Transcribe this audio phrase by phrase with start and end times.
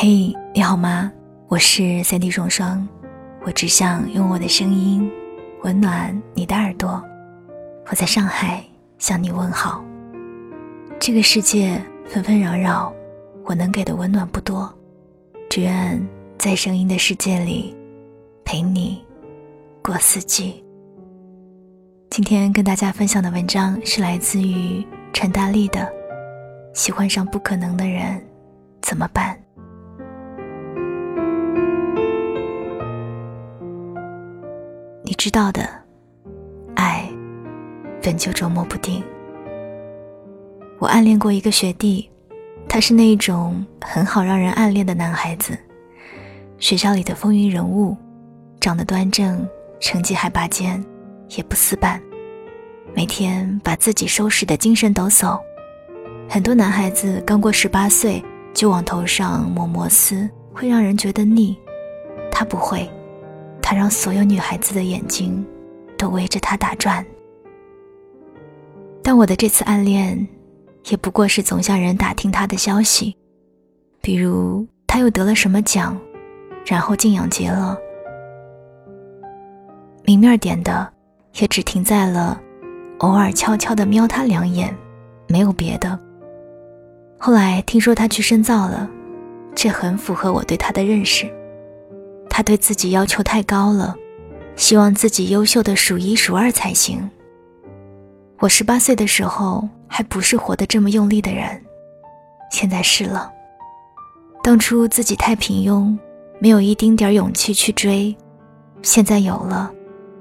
[0.00, 1.10] 嘿，你好吗？
[1.48, 2.86] 我是三 D 双双，
[3.44, 5.10] 我只想用我的声音
[5.64, 7.02] 温暖你的耳朵。
[7.90, 8.64] 我在上海
[8.98, 9.84] 向你问好。
[11.00, 12.92] 这个世界纷纷扰扰，
[13.44, 14.72] 我能给的温暖不多，
[15.50, 16.00] 只愿
[16.38, 17.76] 在声音的世界里
[18.44, 19.04] 陪你
[19.82, 20.64] 过四季。
[22.08, 25.80] 今天跟大家分享的文章是来自于陈大力的
[26.72, 28.24] 《喜欢上不可能的人
[28.80, 29.34] 怎么办》。
[35.18, 35.68] 知道的，
[36.76, 37.10] 爱
[38.00, 39.02] 本就捉摸不定。
[40.78, 42.08] 我暗恋过一个学弟，
[42.68, 45.58] 他是那种很好让人暗恋的男孩子，
[46.60, 47.96] 学校里的风云人物，
[48.60, 49.44] 长得端正，
[49.80, 50.82] 成绩还拔尖，
[51.30, 52.00] 也不死板，
[52.94, 55.36] 每天把自己收拾得精神抖擞。
[56.28, 58.22] 很多男孩子刚过十八岁
[58.54, 61.58] 就往头上抹摩丝，会让人觉得腻，
[62.30, 62.88] 他不会。
[63.68, 65.44] 他让所有女孩子的眼睛
[65.98, 67.04] 都围着他打转，
[69.02, 70.26] 但我的这次暗恋，
[70.86, 73.14] 也不过是总向人打听他的消息，
[74.00, 76.00] 比如他又得了什么奖，
[76.64, 77.76] 然后静养节了。
[80.02, 80.90] 明面点的，
[81.34, 82.40] 也只停在了
[83.00, 84.74] 偶尔悄悄的瞄他两眼，
[85.26, 86.00] 没有别的。
[87.18, 88.88] 后来听说他去深造了，
[89.54, 91.30] 这很符合我对他的认识。
[92.38, 93.96] 他对自己要求太高了，
[94.54, 97.10] 希望自己优秀的数一数二才行。
[98.38, 101.60] 我十八岁的时候还不是活得这么用力的人，
[102.52, 103.28] 现在是了。
[104.40, 105.98] 当初自己太平庸，
[106.38, 108.16] 没有一丁点勇气去追，
[108.82, 109.68] 现在有了，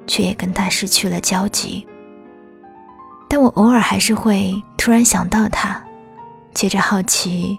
[0.08, 1.86] 却也跟他失去了交集。
[3.30, 5.80] 但我偶尔还是会突然想到他，
[6.52, 7.56] 接着好奇，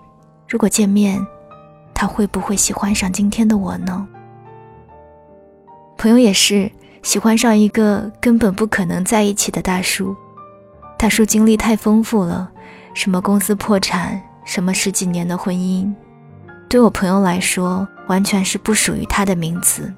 [0.49, 1.25] 如果见面，
[1.95, 4.05] 他会不会喜欢上今天的我呢？
[5.99, 6.71] 朋友也是
[7.03, 10.15] 喜欢上一个根本不可能在一起的大叔，
[10.97, 12.49] 大叔经历太丰富了，
[12.95, 15.93] 什么公司破产，什么十几年的婚姻，
[16.69, 19.93] 对我朋友来说完全是不属于他的名词。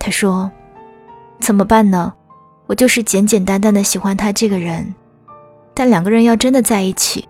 [0.00, 0.50] 他说
[1.38, 2.12] ：“怎么办呢？
[2.66, 4.92] 我就是简简单单的喜欢他这个人，
[5.74, 7.28] 但两个人要真的在一起，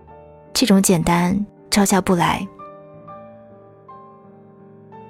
[0.53, 2.47] 这种简单招架不来。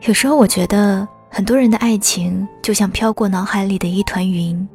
[0.02, 4.68] 有时候我觉得。”很多人的爱情就像飘过脑海里的一团云，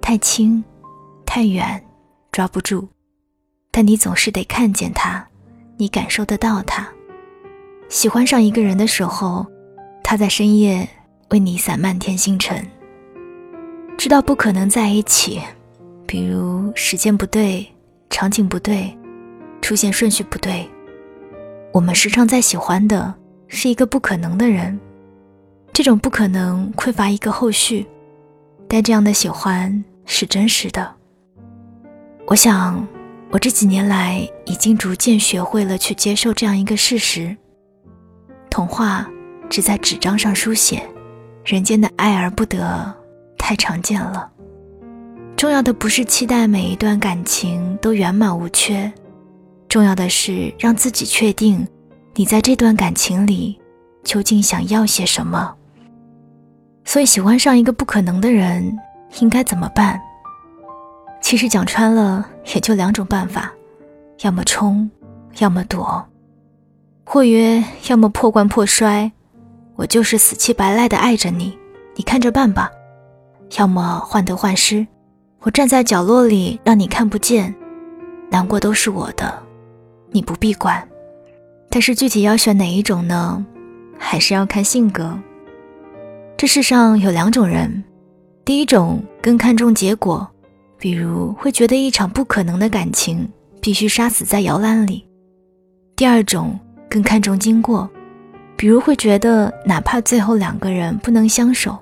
[0.00, 0.62] 太轻，
[1.26, 1.80] 太远，
[2.32, 2.88] 抓不住。
[3.70, 5.24] 但你总是得看见它，
[5.76, 6.88] 你感受得到它。
[7.88, 9.46] 喜欢上一个人的时候，
[10.02, 10.88] 他在深夜
[11.30, 12.66] 为你散漫天星辰。
[13.98, 15.40] 知道不可能在一起，
[16.06, 17.66] 比如时间不对，
[18.08, 18.96] 场景不对，
[19.60, 20.68] 出现顺序不对。
[21.72, 23.14] 我们时常在喜欢的
[23.46, 24.80] 是一个不可能的人。
[25.72, 27.86] 这种不可能匮乏一个后续，
[28.68, 30.94] 但这样的喜欢是真实的。
[32.26, 32.86] 我想，
[33.30, 37.36] 我这几年来已经逐渐学会了去接受这样一个事实：
[38.50, 39.08] 童话
[39.48, 40.82] 只在纸张上书写，
[41.44, 42.94] 人间的爱而不得
[43.38, 44.30] 太常见了。
[45.36, 48.92] 重要的不是期待每一段感情都圆满无缺，
[49.68, 51.66] 重要的是让自己确定，
[52.14, 53.58] 你在这段感情里
[54.04, 55.56] 究竟想要些什么。
[56.90, 58.76] 所以，喜欢上一个不可能的人，
[59.20, 60.00] 应该怎么办？
[61.22, 63.52] 其实讲穿了，也就两种办法：
[64.22, 64.90] 要么冲，
[65.38, 66.04] 要么躲。
[67.04, 69.12] 或曰，要么破罐破摔，
[69.76, 71.56] 我就是死乞白赖的爱着你，
[71.94, 72.68] 你看着办吧；
[73.56, 74.84] 要么患得患失，
[75.42, 77.54] 我站在角落里让你看不见，
[78.32, 79.40] 难过都是我的，
[80.10, 80.84] 你不必管。
[81.68, 83.46] 但是具体要选哪一种呢？
[83.96, 85.16] 还是要看性格。
[86.40, 87.84] 这世上有两种人，
[88.46, 90.26] 第一种更看重结果，
[90.78, 93.28] 比如会觉得一场不可能的感情
[93.60, 95.04] 必须杀死在摇篮里；
[95.94, 96.58] 第二种
[96.88, 97.86] 更看重经过，
[98.56, 101.78] 比如会觉得哪怕最后两个人不能相守，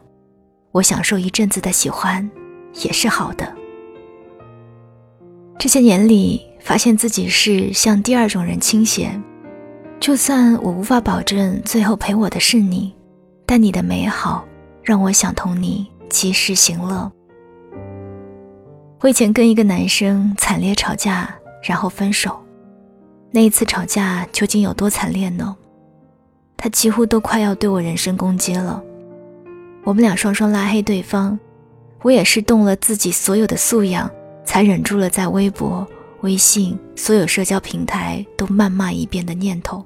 [0.73, 2.29] 我享受一阵子的喜欢
[2.83, 3.55] 也是好的。
[5.57, 9.09] 这些年里，发现自己是向第二种人倾斜，
[10.01, 12.93] 就算我无法保证最后陪我的是你。
[13.51, 14.47] 但你的美好
[14.89, 17.13] 让我想同你及时行乐。
[19.01, 21.29] 我以前跟一个男生惨烈吵架，
[21.63, 22.43] 然后分手。
[23.31, 25.55] 那一次吵架究竟有多惨烈呢？
[26.57, 28.83] 他几乎都快要对我人身攻击了。
[29.85, 31.39] 我们俩双双拉黑对方，
[32.01, 34.11] 我也是动了自己所有的素养，
[34.43, 35.87] 才忍住了在微博、
[36.23, 39.85] 微信所有社交平台都谩骂一遍的念头。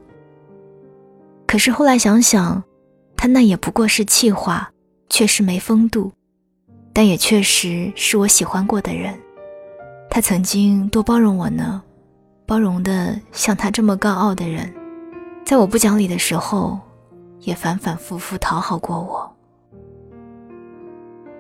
[1.45, 2.63] 可是后来想想，
[3.17, 4.71] 他那也不过是气话，
[5.13, 6.11] 确实没风度，
[6.91, 9.15] 但也确实是我喜欢过的人。
[10.09, 11.83] 他曾经多包容我呢，
[12.47, 14.73] 包容的像他这么高傲的人，
[15.45, 16.81] 在我不讲理的时候，
[17.41, 19.31] 也反反复复讨好过我。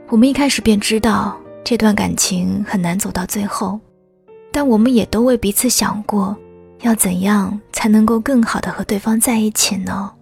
[0.08, 1.34] 我们一开始便知道
[1.64, 3.80] 这段感情很难走到最后，
[4.52, 6.36] 但我们也都为彼此想过，
[6.82, 10.12] 要怎样才能够更好的和对方在一起呢？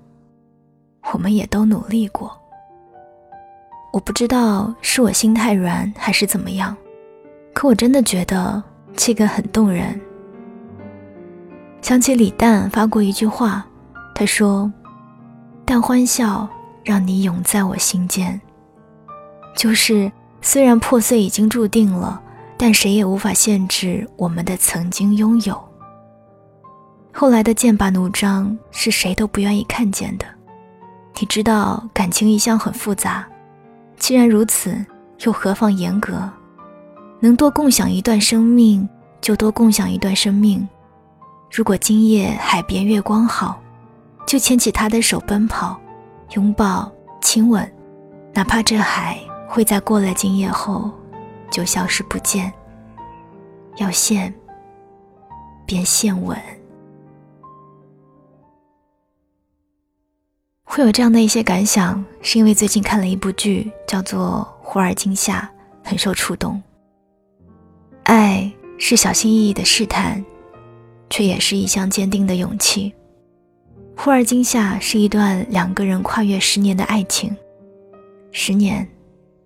[1.12, 2.39] 我们也都努力过。
[3.92, 6.76] 我不知道是我心太软还是怎么样。
[7.52, 8.62] 可我真的觉得
[8.94, 10.00] 这个很动人。
[11.82, 13.64] 想起李诞发过一句话，
[14.14, 14.70] 他说
[15.64, 16.48] ：“但欢笑
[16.84, 18.40] 让你永在我心间。”
[19.56, 20.10] 就是
[20.40, 22.22] 虽然破碎已经注定了，
[22.56, 25.60] 但谁也无法限制我们的曾经拥有。
[27.12, 30.24] 后来的剑拔弩张是谁都不愿意看见的。
[31.18, 33.26] 你知道感情一向很复杂，
[34.00, 34.74] 既然如此，
[35.24, 36.28] 又何妨严格？
[37.20, 38.88] 能多共享一段生命，
[39.20, 40.66] 就多共享一段生命。
[41.52, 43.60] 如果今夜海边月光好，
[44.26, 45.78] 就牵起他的手奔跑，
[46.30, 47.70] 拥抱亲吻，
[48.32, 50.90] 哪怕这海会在过了今夜后
[51.50, 52.50] 就消失不见。
[53.76, 54.32] 要现，
[55.66, 56.36] 便现吻。
[60.72, 65.50] 会有这样的一些感想，是因为最近看了一部剧，叫做《忽而今夏》，
[65.88, 66.62] 很受触动。
[68.04, 70.24] 爱是小心翼翼的试探，
[71.10, 72.94] 却也是一项坚定的勇气。
[73.96, 77.36] 忽而今夏是一段两个人跨越十年的爱情，
[78.30, 78.88] 十年，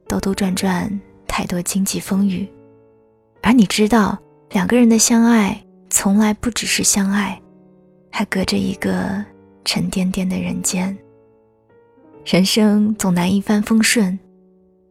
[0.06, 2.46] 兜兜转转，太多荆棘风雨。
[3.40, 4.18] 而你知道，
[4.50, 7.40] 两个人的相爱从来不只是相爱，
[8.10, 9.24] 还隔着一个
[9.64, 10.94] 沉甸甸的人间。
[12.24, 14.18] 人生总难一帆风顺，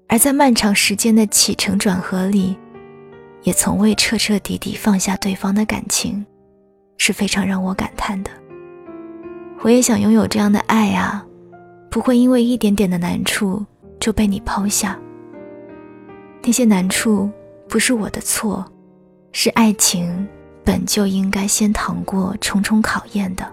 [0.08, 2.56] 而在漫长时间的起承转合里。
[3.42, 6.26] 也从未彻彻底底放下对方的感情，
[6.98, 8.30] 是非常让我感叹的。
[9.60, 11.26] 我也想拥有这样的爱啊，
[11.90, 13.66] 不会因为一点点的难处
[14.00, 14.98] 就被你抛下。
[16.42, 17.30] 那些难处
[17.68, 18.64] 不是我的错，
[19.34, 20.26] 是爱情
[20.64, 23.46] 本就应该先扛过重重考验的，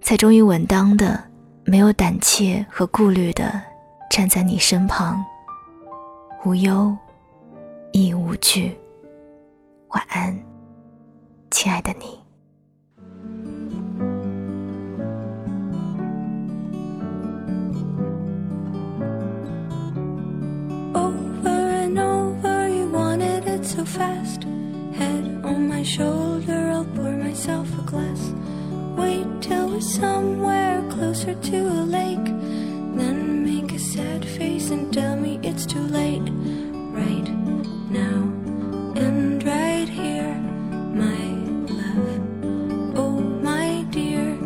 [0.00, 1.22] 才终于稳当的、
[1.64, 3.60] 没有胆怯和顾虑的
[4.10, 5.24] 站在你身旁，
[6.44, 6.94] 无忧
[7.92, 8.76] 亦无惧。
[9.88, 10.38] 晚安，
[11.50, 12.18] 亲爱的你。
[20.94, 24.42] Over and over, you wanted it so fast.
[24.98, 26.61] Head on my shoulder,
[29.82, 32.24] somewhere closer to a lake.
[32.94, 36.28] Then make a sad face and tell me it's too late.
[36.92, 37.28] Right
[37.90, 38.30] now
[38.96, 40.34] and right here,
[40.94, 41.24] my
[41.80, 42.96] love.
[42.96, 44.38] Oh, my dear,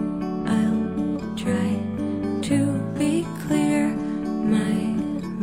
[0.47, 1.71] I'll try
[2.49, 2.59] to
[2.99, 4.79] be clear, my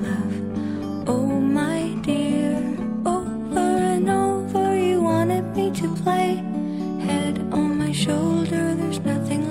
[0.07, 1.07] love.
[1.07, 2.57] Oh, my dear,
[3.05, 6.41] over and over you wanted me to play.
[7.05, 9.42] Head on my shoulder, there's nothing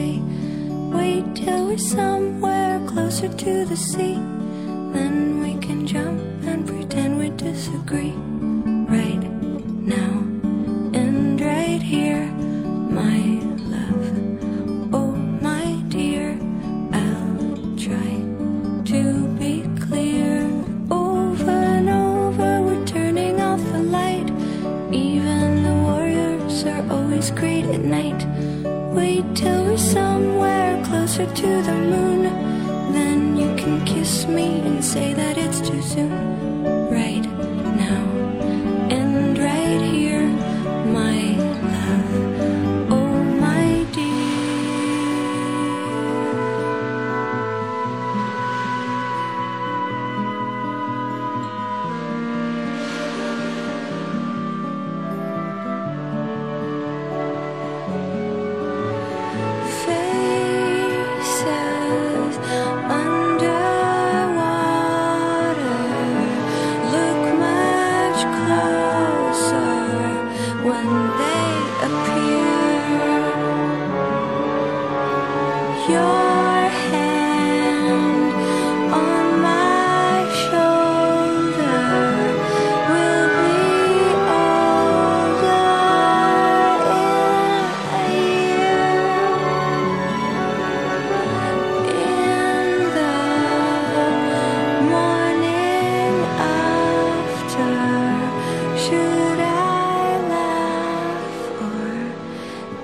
[0.00, 0.22] see.
[0.96, 4.14] Wait till we're somewhere closer to the sea.
[4.94, 8.29] Then we can jump and pretend we disagree.
[31.26, 32.22] To the moon.
[32.92, 35.29] Then you can kiss me and say that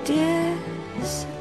[0.07, 1.36] disappear